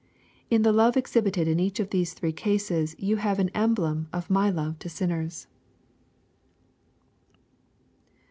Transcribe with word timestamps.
In 0.49 0.63
the 0.63 0.71
love 0.71 0.97
exhibited 0.97 1.47
in 1.47 1.59
each 1.59 1.79
of 1.79 1.91
these 1.91 2.15
three 2.15 2.31
cases 2.33 2.95
you 2.97 3.17
have 3.17 3.37
an 3.37 3.49
emblem 3.49 4.09
of 4.11 4.31
my 4.31 4.49
love 4.49 4.79
to 4.79 4.89
sin 4.89 5.11
ners." 5.11 5.45